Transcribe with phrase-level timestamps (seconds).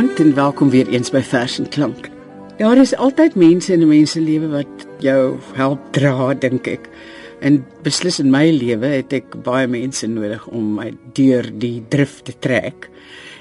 [0.00, 2.06] Goeienaand en welkom weer eens by Vers en Klank.
[2.56, 6.88] Daar is altyd mense in 'n mens se lewe wat jou help dra, dink ek.
[7.40, 12.22] En beslis in my lewe het ek baie mense nodig om my deur die drif
[12.22, 12.88] te trek.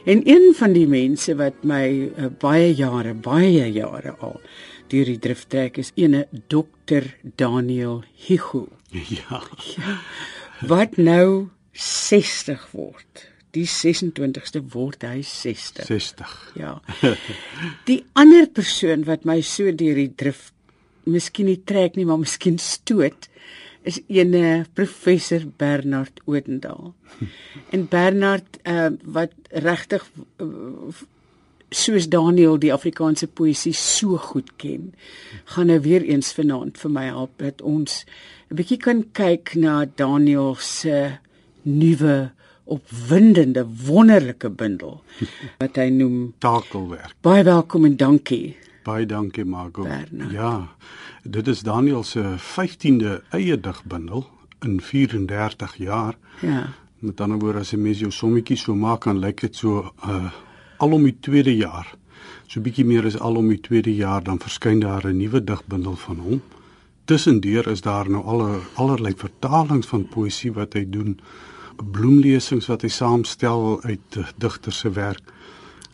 [0.03, 4.41] En een van die mense wat my uh, baie jare, baie jare al
[4.87, 8.67] deur die drif trek is ene dokter Daniel Higu.
[8.91, 9.41] Ja.
[9.77, 9.99] Ja.
[10.67, 13.29] Wat nou 60 word.
[13.55, 15.85] Die 26ste word hy 60.
[15.89, 16.35] 60.
[16.59, 16.75] Ja.
[17.89, 20.51] Die ander persoon wat my so deur die drif
[21.09, 23.29] miskien nie trek nie, maar miskien stoot
[23.87, 26.93] is ene professor Bernard Odendaal.
[27.73, 30.05] En Bernard uh, wat regtig
[30.41, 30.93] uh,
[31.69, 34.91] soos Daniel die Afrikaanse poësie so goed ken,
[35.53, 38.03] gaan nou weer eens vanaand vir my help dat ons
[38.49, 41.17] 'n bietjie kan kyk na Daniel se
[41.61, 42.31] nuwe
[42.69, 44.99] opwindende wonderlike bundel
[45.61, 47.15] wat hy noem Takelwerk.
[47.25, 48.57] Baie welkom en dankie.
[48.85, 49.87] Baie dankie Margot.
[49.87, 50.31] Bernard.
[50.31, 50.53] Ja.
[51.23, 54.27] Dit is Daniel se 15de eie digbundel
[54.65, 56.17] in 34 jaar.
[56.41, 56.67] Ja.
[56.99, 60.31] Met ander woorde as 'n mens jou sommetjies so maak dan lyk dit so uh
[60.77, 61.95] al om die tweede jaar.
[62.47, 65.95] So bietjie meer as al om die tweede jaar dan verskyn daar 'n nuwe digbundel
[65.95, 66.41] van hom.
[67.05, 71.19] Tussendeur is daar nou alle allerlei vertalings van poësie wat hy doen,
[71.83, 75.33] bloemlesings wat hy saamstel uit uh, digters se werk.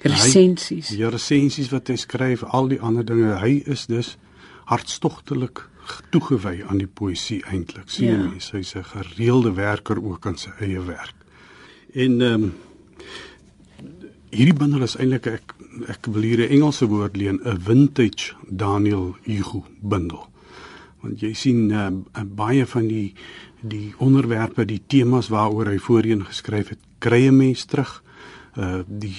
[0.05, 0.89] Resensies.
[0.89, 3.39] Ja, resensies wat hy skryf, al die ander dinge.
[3.42, 4.17] Hy is dus
[4.66, 5.64] hartstogtelik
[6.11, 7.89] toegewy aan die poësie eintlik.
[7.89, 8.58] Sien jy Ja.
[8.58, 11.15] hy's 'n gereelde werker ook aan sy eie werk.
[11.93, 12.54] En ehm um,
[14.31, 15.54] hierdie bundel is eintlik ek
[15.87, 20.27] ek wil hier 'n Engelse woord leen, 'n vintage Daniel Hugo bundel.
[21.02, 21.89] Want jy sien uh,
[22.26, 23.14] baie van die
[23.66, 28.02] die onderwerpe, die temas waaroor hy voorheen geskryf het, kry 'n mens terug
[28.56, 29.16] uh die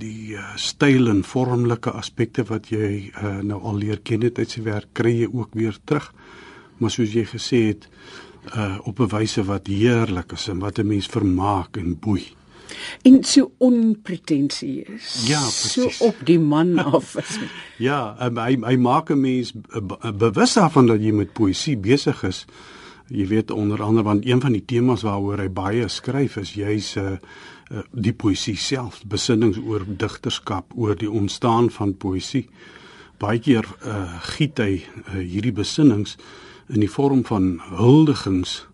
[0.00, 4.50] die uh, styl en vormlike aspekte wat jy uh, nou al leer ken het uit
[4.50, 6.12] sy werk kry jy ook weer terug.
[6.80, 7.88] Maar soos jy gesê het
[8.56, 12.39] uh op 'n wyse wat heerlik is en wat 'n mens vermaak en boei.
[13.02, 15.24] En so onpretensieus.
[15.28, 16.00] Ja, So presies.
[16.00, 17.16] op die man af.
[17.78, 21.32] Ja, um, hy hy maak 'n mens uh, be- uh, bewus daarvan dat jy met
[21.32, 22.46] poësie besig is.
[23.08, 26.96] Jy weet onder andere want een van die temas waaroor hy baie skryf is juis
[26.96, 27.16] uh,
[27.70, 32.48] uh die poësie self, besinnings oor digterskap, oor die ontstaan van poësie.
[33.18, 36.16] Baie keer uh giet hy uh, hierdie besinnings
[36.68, 38.66] in die vorm van huldigings,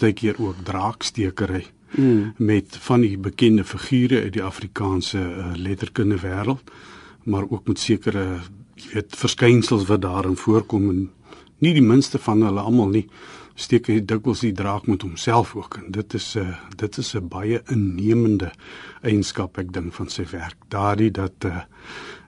[0.00, 2.34] baie keer ook draakstekery mm.
[2.36, 6.72] met van die bekende figure uit die Afrikaanse uh, letterkunde wêreld,
[7.24, 8.40] maar ook met sekere
[8.82, 11.02] jy weet verskynsels wat daarin voorkom en
[11.62, 13.06] nie die minste van hulle almal nie.
[13.54, 17.14] Steek hy dikwels die draak met homself ook en dit is 'n uh, dit is
[17.14, 18.50] 'n baie innemende
[19.02, 20.56] eienskap ek dink van sy werk.
[20.68, 21.60] Daardie dat uh,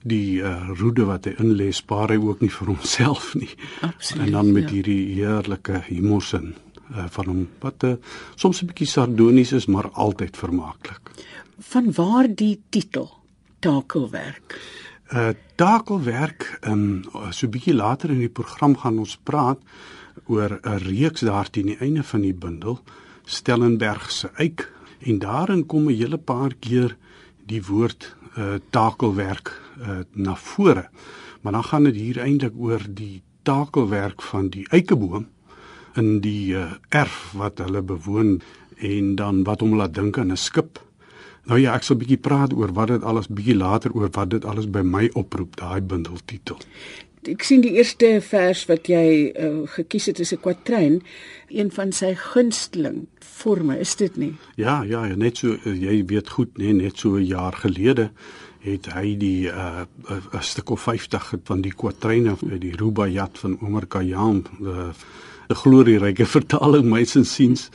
[0.05, 3.55] die uh, roede wat hy inlê spaar hy ook nie vir homself nie.
[3.81, 4.75] Absoluut, en dan met ja.
[4.75, 6.55] hierdie heerlike humorsin
[6.91, 7.95] uh, van hom wat uh,
[8.34, 11.11] soms 'n bietjie sardonies is maar altyd vermaaklik
[11.59, 13.11] Van waar die titel
[13.59, 14.59] Takelwerk?
[15.12, 19.59] Uh takelwerk, ehm um, so 'n bietjie later in die program gaan ons praat
[20.27, 22.83] oor 'n reeks daar teen die einde van die bundel
[23.25, 26.97] Stellenberg se eik en daarin kom 'n hele paar keer
[27.47, 30.89] die woord uh takelwerk uh na vore.
[31.41, 35.27] Maar dan gaan dit hier eintlik oor die takelwerk van die eikeboom
[35.97, 38.41] in die uh, erf wat hulle bewoon
[38.78, 40.81] en dan wat hom laat dink aan 'n skip.
[41.44, 44.44] Nou ja, ek sal bietjie praat oor wat dit alles bietjie later oor wat dit
[44.44, 46.58] alles by my oproep daai bundeltitel.
[47.25, 51.02] Ek sien die eerste vers wat jy uh, gekies het is 'n kwatryn,
[51.49, 54.35] een van sy gunsteling forme, is dit nie?
[54.56, 58.11] Ja, ja, ja, net so eh, jy weet goed, nee, net so 'n jaar gelede
[58.64, 63.58] het hy die uh 'n stuk of 50 van die kwatryne uit die Rubaiyat van
[63.61, 64.44] Omar Khayyam,
[65.55, 67.71] 'n glorieryke vertaling mys insiens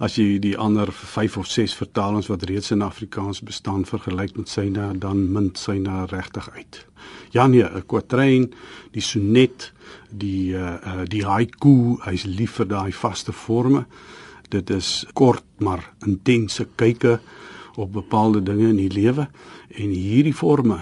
[0.00, 4.48] as jy die ander 5 of 6 vertalings wat reeds in Afrikaans bestaan vergelyk met
[4.48, 6.86] syne dan mint syne regtig uit.
[7.36, 8.52] Ja nee, 'n kwatryn,
[8.92, 9.72] die sonnet,
[10.10, 13.86] die uh die haiku, hy's lief vir daai vaste forme.
[14.48, 17.20] Dit is kort maar intense kyke
[17.76, 19.28] op bepaalde dinge in die lewe
[19.68, 20.80] en hierdie forme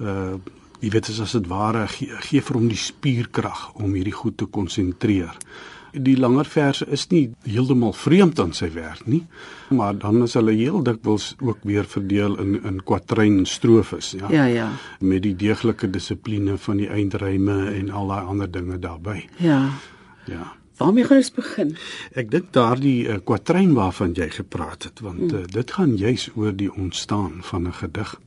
[0.00, 0.34] uh
[0.80, 4.46] jy weet as dit ware gee, gee vir hom die spierkrag om hierdie goed te
[4.46, 5.32] konsentreer.
[5.94, 9.22] Die langer verse is nie heeltemal vreemd aan sy werk nie,
[9.70, 14.30] maar dan is hulle heel dikwels ook weer verdeel in in kwatryn en strofes, ja.
[14.30, 14.68] Ja, ja.
[15.00, 19.28] Met die deeglike dissipline van die eindryme en al daai ander dinge daarbey.
[19.38, 19.70] Ja.
[20.26, 20.56] Ja.
[20.76, 21.76] Waarmee gaan ons begin?
[22.18, 26.56] Ek dink daardie uh, kwatryn waarvan jy gepraat het, want uh, dit gaan juis oor
[26.56, 28.18] die ontstaan van 'n gedig.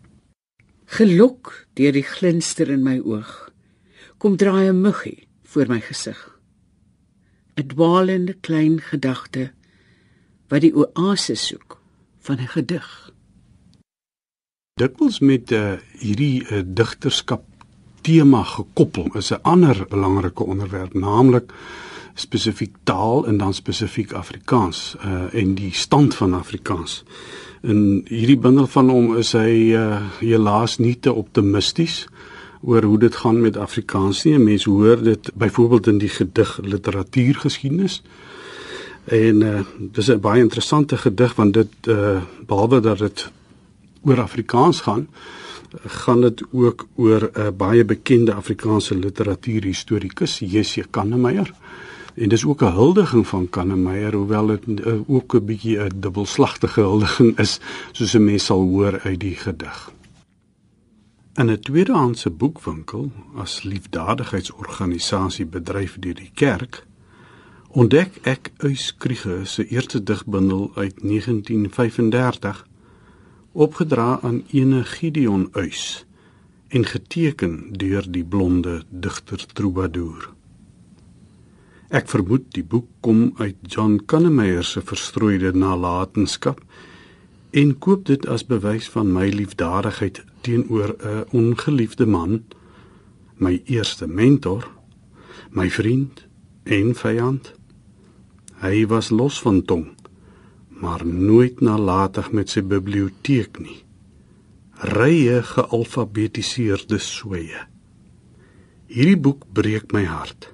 [0.86, 3.52] Gelok deur die glinster in my oog,
[4.18, 6.37] kom draai 'n muggie voor my gesig.
[7.58, 9.52] 'n Dwaalende klein gedagte
[10.48, 11.80] wat die oase soek
[12.20, 13.12] van 'n gedig.
[14.78, 17.44] Dikwels met uh, hierdie uh, digterskap
[18.02, 21.54] tema gekoppel is 'n ander belangrike onderwerp, naamlik
[22.14, 27.04] spesifiek taal en dan spesifiek Afrikaans uh, en die stand van Afrikaans.
[27.62, 32.06] In hierdie bundel van hom is hy uh, helaas nie te optimisties
[32.62, 34.38] oor hoe dit gaan met Afrikaans nie.
[34.40, 38.02] Mense hoor dit byvoorbeeld in die gedig literatuurgeskiedenis.
[39.06, 43.32] En uh, dis 'n baie interessante gedig want dit uh, behalwe dat dit
[44.04, 45.08] oor Afrikaans gaan,
[45.86, 50.86] gaan dit ook oor 'n uh, baie bekende Afrikaanse literatuurhistorikus, J.C.
[50.90, 51.52] Kannemeyer.
[52.14, 56.82] En dis ook 'n huldiging van Kannemeyer, hoewel dit uh, ook 'n bietjie 'n dubbelslagtige
[56.82, 57.60] huldiging is,
[57.92, 59.92] soos 'n mens sal hoor uit die gedig.
[61.38, 66.86] In 'n tweedehandse boekwinkel as liefdadigheidsorganisasie bedryf deur die kerk,
[67.68, 72.64] ontdek ek Uyskriege se eerste digbundel uit 1935
[73.52, 76.06] opgedra aan ene Gideon Uys
[76.68, 80.34] en geteken deur die blonde digter Troubadour.
[81.90, 86.66] Ek vermoed die boek kom uit John Kannemeyer se verstrooide nalatenskap
[87.52, 92.44] en koop dit as bewys van my liefdadigheid teenoor 'n ongeliefde man,
[93.38, 94.72] my eerste mentor,
[95.52, 96.26] my vriend
[96.64, 97.54] en vyand.
[98.62, 99.98] Hy was los van tong
[100.80, 103.80] maar nooit nalatig met sy biblioteek nie.
[104.94, 107.64] Rye gealfabetiseerde soeye.
[108.88, 110.52] Hierdie boek breek my hart.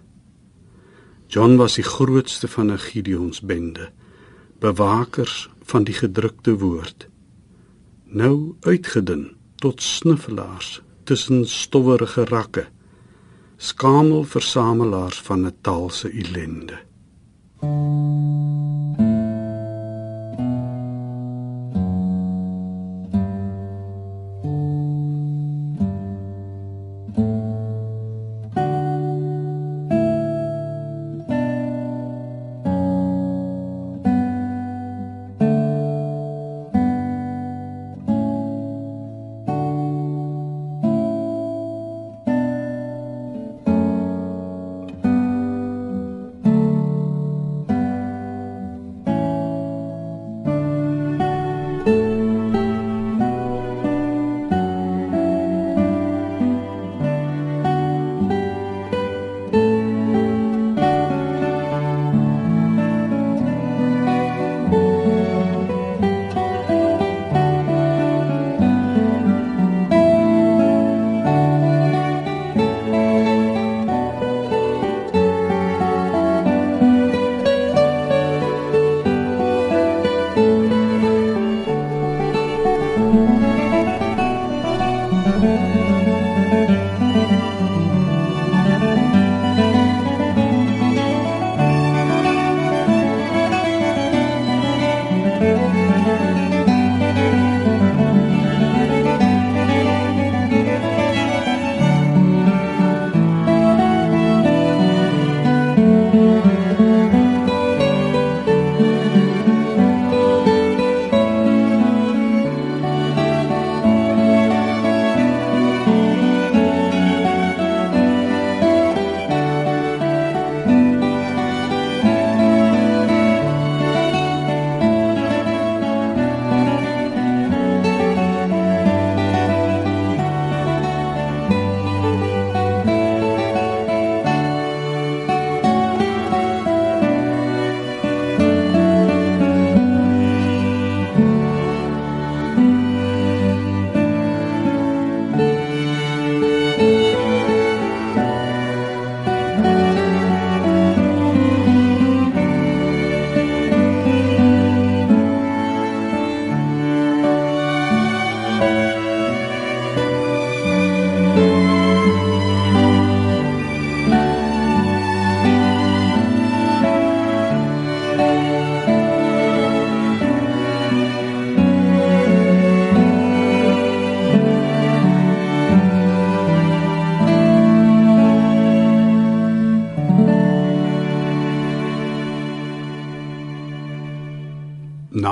[1.28, 3.92] John was die grootste van 'n Gideons bende,
[4.60, 7.08] bewakers van die gedrukte woord.
[8.06, 12.66] Nou uitgedun tot snuffelaars tussen stowwerige rakke,
[13.58, 16.78] skamelversamelaars van 'n taal se ellende.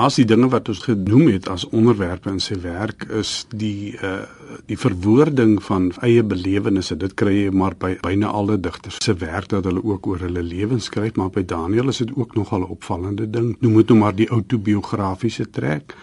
[0.01, 4.21] Laaste dinge wat ons genoem het as onderwerpe in sy werk is die uh
[4.67, 6.97] die verwoording van eie belewennisse.
[6.99, 10.43] Dit kry jy maar by byna alle digters se werk dat hulle ook oor hulle
[10.43, 13.55] lewens skryf, maar by Daniel is dit ook nogal 'n opvallende ding.
[13.59, 15.95] Noem dit nou maar die autobiografiese trek.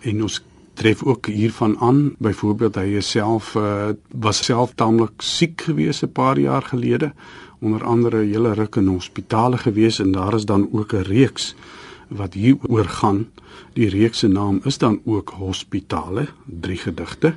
[0.00, 0.40] En ons
[0.74, 6.38] tref ook hiervan aan, byvoorbeeld hy self uh was self taamlik siek gewees 'n paar
[6.38, 7.12] jaar gelede,
[7.60, 11.54] onder andere hele ruk in hospitale gewees en daar is dan ook 'n reeks
[12.10, 13.24] wat hier oor gaan.
[13.72, 17.34] Die reeks se naam is dan ook Hospitale, drie gedigte.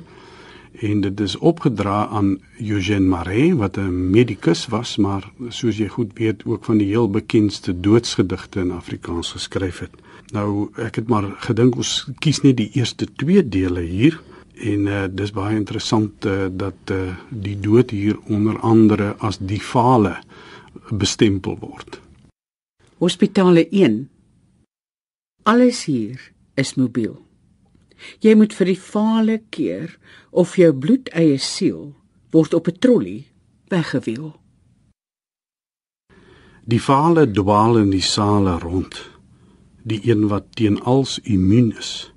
[0.80, 6.10] En dit is opgedra aan Eugène Marais wat 'n medikus was, maar soos jy goed
[6.14, 9.90] weet ook van die heel bekendste doodsgedigte in Afrikaans geskryf het.
[10.32, 14.20] Nou ek het maar gedink ons kies net die eerste twee dele hier
[14.54, 19.60] en uh, dis baie interessant uh, dat uh, die dood hier onder andere as die
[19.60, 20.16] fale
[20.90, 22.00] bestempel word.
[22.98, 24.08] Hospitale 1
[25.44, 27.18] Alles hier is mobiel.
[28.24, 29.90] Jy moet vir die fale keer
[30.32, 31.92] of jou bloedeie siel
[32.32, 33.26] word op 'n trolly
[33.68, 34.40] weggewiel.
[36.64, 38.96] Die fale dwaal in die sale rond.
[39.84, 42.12] Die een wat teen als immuun is,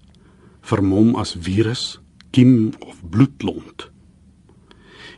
[0.61, 1.99] vermom as virus,
[2.31, 3.91] kiem of bloedlont.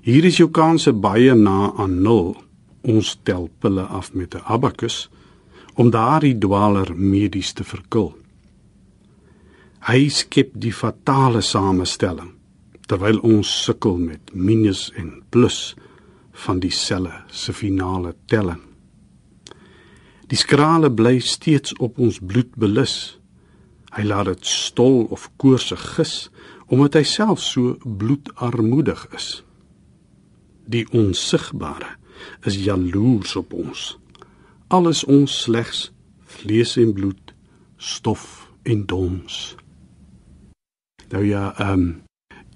[0.02, 2.36] Hier is jou kanse baie na aan nul.
[2.82, 5.10] Ons tel pille af met 'n abakus
[5.74, 8.14] om daardie dwaler medies te verkil.
[9.88, 12.34] Hy skep die fatale samestelling
[12.90, 15.76] terwyl ons sukkel met minus en plus
[16.46, 18.62] van die selle se finale telling.
[20.30, 23.20] Die skrale bly steeds op ons bloed belus.
[23.94, 26.16] Hy laat dit stol of koorsig gis
[26.70, 29.30] omdat hy self so bloedarmoedig is.
[30.70, 31.96] Die onsigbare
[32.46, 33.96] is jaloers op ons
[34.70, 35.90] alles ons slegs
[36.40, 37.34] vlees en bloed,
[37.78, 39.40] stof en dons.
[41.10, 41.90] Nou ja, ehm um,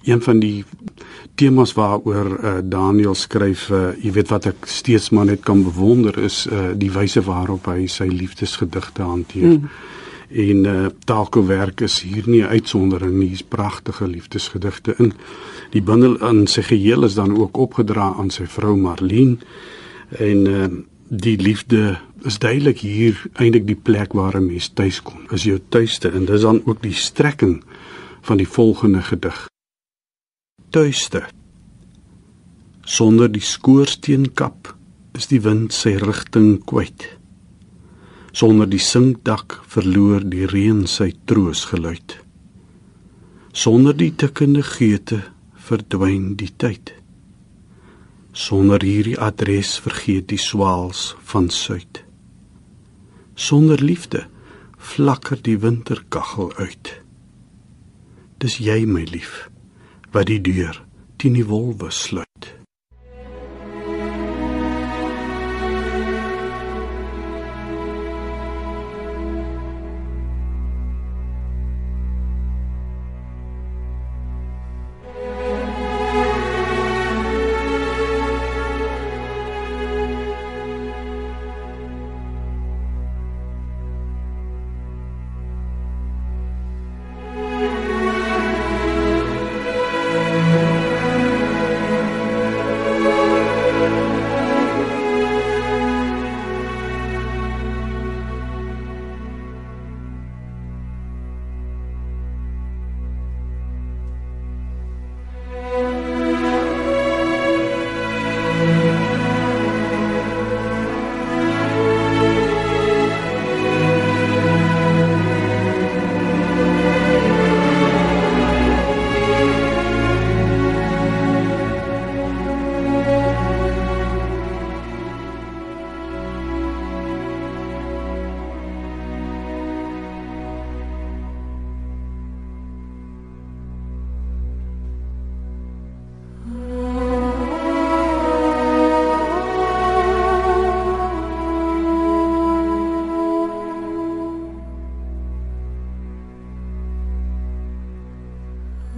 [0.04, 0.66] een van die
[1.40, 6.18] temas waaroor uh, Daniel skryf, uh, jy weet wat ek steeds maar net kan bewonder
[6.20, 9.56] is uh, die wyse waarop hy sy liefdesgedigte hanteer.
[9.56, 9.70] Mm.
[10.44, 15.14] En uh, taalkowerk is hier nie uitsondering nie, hier's pragtige liefdesgedigte in.
[15.72, 19.40] Die bundel in sy geheel is dan ook opgedra aan sy vrou Marlene
[20.20, 20.68] en uh,
[21.14, 25.28] die liefde is duidelik hier eintlik die plek waar 'n mens tuis kom.
[25.30, 27.64] Is jou tuiste en dis dan ook die strekking
[28.22, 29.48] van die volgende gedig.
[30.70, 31.24] Tuiste.
[32.82, 34.76] Sonder die skoorsteenkap
[35.14, 37.18] is die wind sy rigting kwyt.
[38.32, 42.18] Sonder die sinkdak verloor die reën sy troosgeluid.
[43.52, 47.03] Sonder die tikkende geete verdwyn die tyd.
[48.34, 52.02] Sonder hierdie adres vergeet die swaals van suid.
[53.38, 54.26] Sonder liefde
[54.78, 56.96] flakker die winterkaggel uit.
[58.42, 59.52] Dis jy my lief
[60.14, 60.82] wat die deur
[61.22, 62.23] teen die wolwe sluit.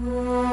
[0.06, 0.45] Mm-hmm.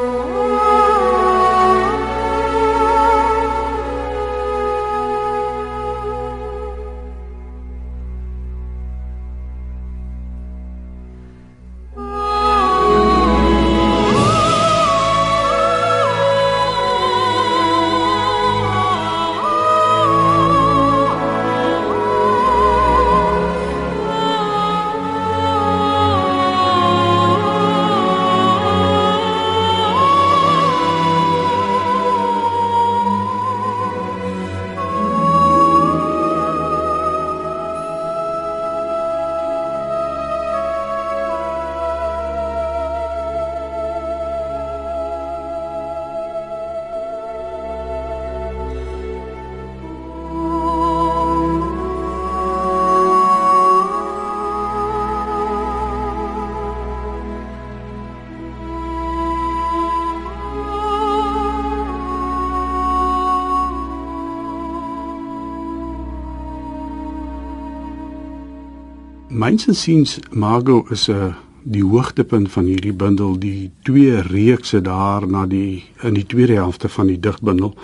[69.42, 74.80] Myns en siens Mago is 'n uh, die hoogtepunt van hierdie bundel, die twee reekse
[74.80, 77.74] daar na die in die tweede helfte van die digbundel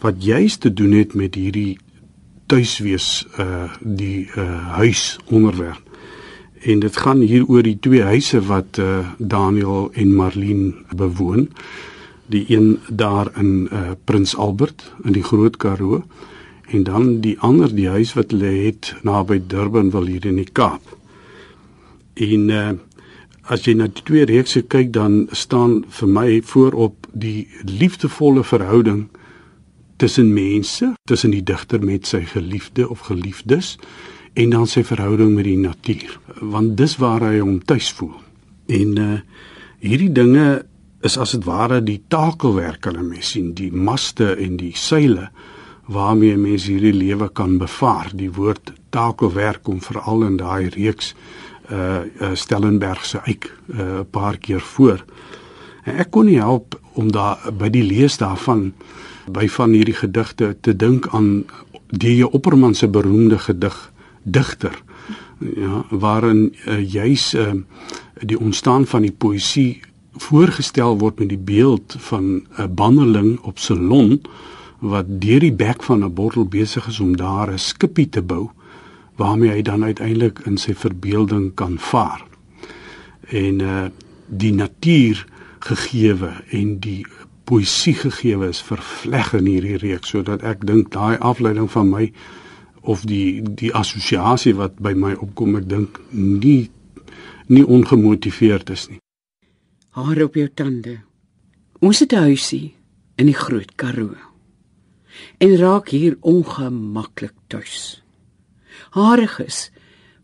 [0.00, 1.78] wat juist te doen het met hierdie
[2.46, 5.82] tuiswees uh die uh huis onderwerp.
[6.62, 11.48] En dit gaan hier oor die twee huise wat uh Daniel en Marlene bewoon.
[12.26, 16.04] Die een daar in uh Prins Albert in die Groot Karoo
[16.66, 20.50] en dan die ander die huis wat hulle het naby Durban wil hier in die
[20.52, 20.82] Kaap.
[22.14, 22.68] En uh
[23.46, 29.04] as jy na die twee reekse kyk dan staan vir my voorop die liefdevolle verhouding
[30.02, 33.76] tussen mense, tussen die digter met sy geliefde of geliefdes
[34.34, 38.16] en dan sy verhouding met die natuur, want dis waar hy hom tuis voel.
[38.66, 39.12] En uh
[39.78, 40.64] hierdie dinge
[41.06, 45.28] is as dit ware die takelwerk hulle mens sien, die maste en die seile
[45.86, 48.10] waarmee mense hierdie lewe kan bevaar.
[48.14, 51.14] Die woord takelwerk kom veral in daai reeks
[51.70, 55.04] uh, uh Stellenberg se eik 'n uh, paar keer voor.
[55.84, 58.72] En ek kon nie help om daar by die lees daarvan
[59.26, 61.44] by van hierdie gedigte te dink aan
[61.90, 64.82] die Opperman se beroemde gedig Digter.
[65.38, 67.52] Ja, waarin uh, juis uh,
[68.20, 69.80] die ontstaan van die poësie
[70.16, 74.20] voorgestel word met die beeld van 'n banneling op salon
[74.78, 78.50] wat deur die bek van 'n bottel besig is om daar 'n skipie te bou
[79.16, 82.26] waarmee hy dan uiteindelik in sy verbeelding kan vaar.
[83.28, 83.86] En uh
[84.28, 85.26] die natuur
[85.58, 87.06] gegeewe en die
[87.44, 92.12] poësie gegeewe is vervleg in hierdie reeks sodat ek dink daai afleiding van my
[92.80, 96.70] of die die assosiasie wat by my opkom ek dink nie
[97.46, 98.98] nie ongemotiveerd is nie.
[99.94, 100.98] Haar op jou tande.
[101.78, 102.74] Ons het 'n huisie
[103.16, 104.16] in die Groot Karoo.
[105.38, 108.02] En raak hier ongemaklik tuis.
[108.90, 109.70] Hariges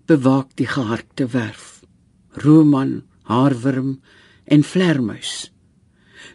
[0.07, 1.83] bewaak die geharkte werf.
[2.31, 4.00] Roman, haarwurm
[4.44, 5.52] en vlermuis.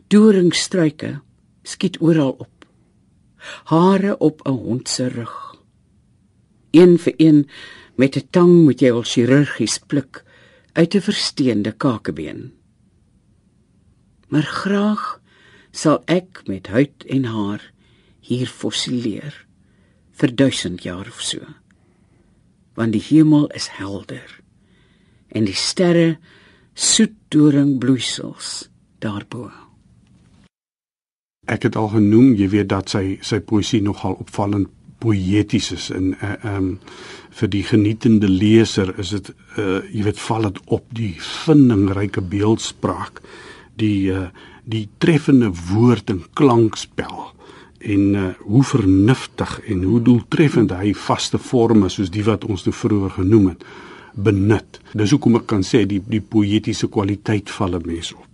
[0.07, 1.19] Doringstruike
[1.63, 2.65] skiet oral op.
[3.63, 5.55] Hare op 'n hond se rug.
[6.71, 7.49] Een vir een
[7.95, 10.23] met 'n tang moet jy al chirurgies pluk
[10.73, 12.53] uit 'n versteende kakebeen.
[14.27, 15.21] Maar graag
[15.71, 17.73] sal ek met huid en haar
[18.27, 19.45] hier fossileer
[20.19, 21.39] vir duisend jaar of so
[22.77, 24.39] want die hemel is helder
[25.35, 26.17] en die sterre
[26.77, 28.67] soet doringbloeisels
[29.01, 29.49] daarbo.
[31.47, 34.69] Ek het al genoem, jy weet dat sy sy poësie nogal opvallend
[35.01, 36.73] poëties is en eh, ehm uh, um,
[37.37, 39.27] vir die genietende leser is dit
[39.61, 43.21] uh jy weet val dit op die vindingryke beeldspraak,
[43.77, 44.29] die uh
[44.67, 47.29] die treffende woord en klankspel
[47.79, 52.75] en uh, hoe vernuftig en hoe doeltreffend hy vaste forme soos die wat ons nou
[52.75, 53.65] vroeër genoem het
[54.17, 54.79] benut.
[54.97, 58.25] Dis hoekom ek kan sê die die poëtiese kwaliteit val 'n mens op.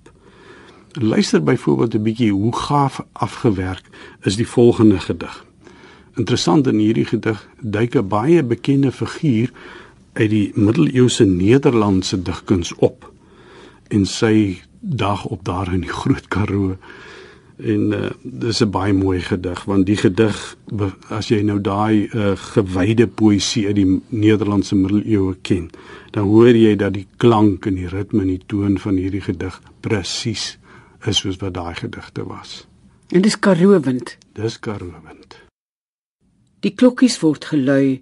[0.93, 3.83] Luister byvoorbeeld 'n bietjie hoe gaaf afgewerk
[4.21, 5.45] is die volgende gedig.
[6.15, 9.51] Interessant in hierdie gedig duik 'n baie bekende figuur
[10.13, 13.11] uit die middeleeuse Nederlandse digkuns op
[13.87, 16.77] en sy dag op daar in die Groot Karoo
[17.63, 20.57] En uh, dis 'n baie mooi gedig want die gedig
[21.09, 25.69] as jy nou daai uh, gewyde poësie uit die Nederlandse middeleeue ken,
[26.11, 29.61] dan hoor jy dat die klank en die ritme en die toon van hierdie gedig
[29.79, 30.57] presies
[31.07, 32.67] is soos wat daai gedigte was.
[33.11, 34.17] En dis Karoo-wind.
[34.33, 35.37] Dis Karoo-wind.
[36.59, 38.01] Die klokkies word gelui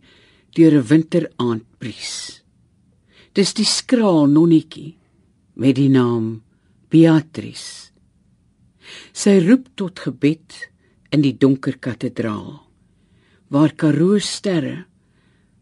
[0.56, 2.44] deur 'n winteraandbries.
[3.34, 4.98] Dis die skraal nonnetjie
[5.54, 6.42] met die naam
[6.90, 7.91] Beatrice.
[9.14, 10.58] Sy roep tot gebed
[11.12, 12.62] in die donker kathedraal
[13.52, 14.86] waar Karoo sterre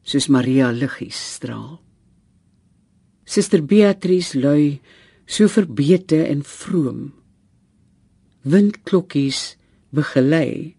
[0.06, 1.80] soos Maria liggies straal.
[3.26, 4.80] Suster Beatrice lui
[5.26, 7.10] so verbete en vroom.
[8.46, 9.56] Windklokkies
[9.94, 10.76] begelei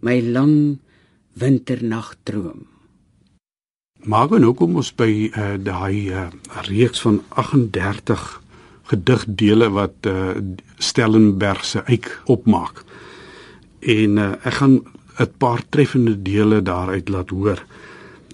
[0.00, 0.78] my lang
[1.40, 2.66] winternagdroom.
[4.06, 6.28] Maar nou kom ons by uh, daai uh,
[6.68, 8.28] reeks van 38
[8.88, 10.36] gedigdele wat uh,
[10.78, 12.84] Stellenberg se eik opmaak.
[13.80, 14.80] En uh, ek gaan
[15.18, 17.64] 'n paar treffende dele daaruit laat hoor.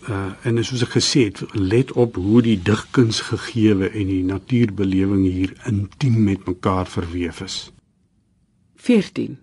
[0.08, 5.24] Uh en soos ek gesê het, let op hoe die digkuns gegeewe en die natuurbelewing
[5.24, 7.72] hier intiem met mekaar verweef is.
[8.76, 9.38] 14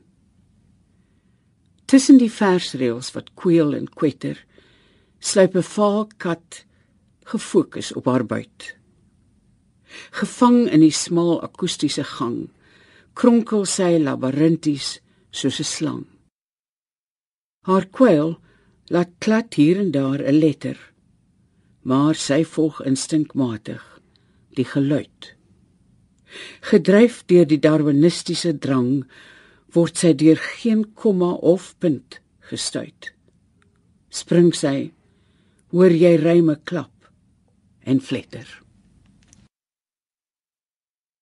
[1.86, 4.38] Tussen die versreëls wat kweel en kwetter,
[5.20, 6.66] sluip 'n valkat
[7.24, 8.81] gefokus op haar buit
[10.12, 12.50] gevang in die smal akoestiese gang
[13.14, 15.00] kronkel sy labyrinties
[15.32, 16.06] soos 'n slang
[17.68, 18.40] haar kwel
[18.94, 20.78] laat klat hier en daar 'n letter
[21.82, 23.82] maar sy volg instinkmatig
[24.58, 25.34] die geluid.
[26.62, 29.04] Gedryf deur die darwinistiese drang
[29.76, 32.20] word sy deur geen komma of punt
[32.52, 33.12] gestuit.
[34.12, 34.92] Spring sy,
[35.72, 36.92] hoor jy ryme klap
[37.88, 38.61] en fletter.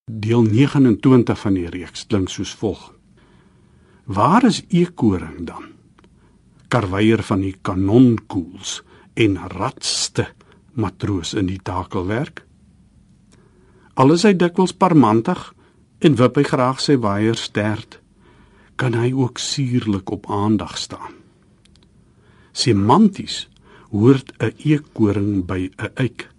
[0.10, 2.88] Deel 29 van die reeks klink soos volg.
[4.10, 5.68] Waar is eekoring dan?
[6.74, 8.80] Karweier van die kanonkoels
[9.14, 10.26] en ratste
[10.74, 12.42] matroos in die takelwerk.
[14.02, 15.44] Al is hy dikwels parmantig
[16.02, 18.00] en wip hy graag sy waier stert,
[18.82, 21.20] kan hy ook suurlik op aandag staan.
[22.50, 23.46] Semanties
[23.94, 26.30] hoort 'n eekoring by 'n eik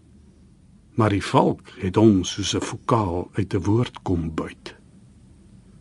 [1.01, 4.75] maar die valk het hom soos 'n vokaal uit 'n woord kom buit.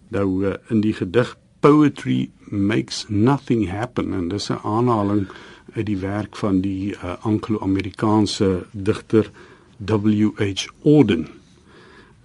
[0.08, 5.28] Nou eh, in die gedig Poetry makes nothing happen en dis 'n aanhaling
[5.74, 9.32] uit die werk van die uh, Anglo-Amerikaanse digter
[9.78, 10.68] W.H.
[10.84, 11.28] Auden.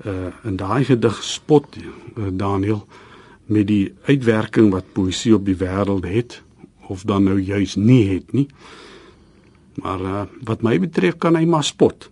[0.07, 2.87] Uh en daai gedig spot uh, Daniel
[3.45, 6.43] met die uitwerking wat poesie op die wêreld het
[6.87, 8.49] of dan nou juis nie het nie.
[9.75, 12.11] Maar uh, wat my betref kan hy maar spot.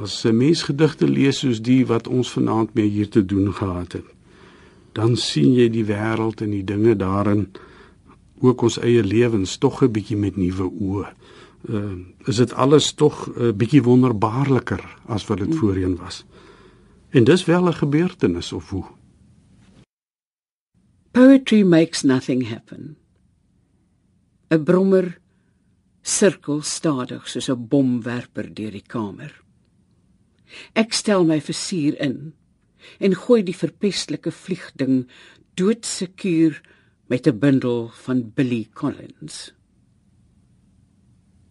[0.00, 3.92] As 'n mens gedigte lees soos die wat ons vanaand mee hier te doen gehad
[3.92, 4.08] het,
[4.92, 7.48] dan sien jy die wêreld en die dinge daarin
[8.40, 11.12] ook ons eie lewens tog 'n bietjie met nuwe oë.
[11.68, 11.92] Uh,
[12.26, 16.24] is dit alles tog 'n uh, bietjie wonderbaarliker as wat dit voorheen was.
[17.10, 18.84] En dis wel 'n gebeurtenis of hoe?
[21.10, 22.96] Poetry makes nothing happen.
[24.48, 25.20] 'n Brommer
[26.02, 29.42] sirkel stadig soos 'n bomwerper deur die kamer.
[30.74, 32.32] Ek stel my versier in
[32.98, 35.04] en gooi die verpestelike vliegding
[35.60, 36.60] doodsekuur
[37.10, 39.52] met 'n bundel van Billy Collins.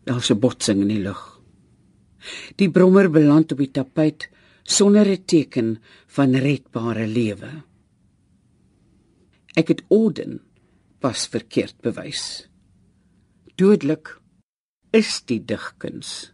[0.03, 1.41] Daar's 'n botsing in die lug.
[2.55, 4.29] Die brommer beland op die tapuit
[4.63, 7.63] sonder 'n teken van redbare lewe.
[9.55, 10.41] Ek het Orden
[10.99, 12.47] pas verkeerd bewys.
[13.55, 14.19] Dodelik
[14.91, 16.31] is die digkuns.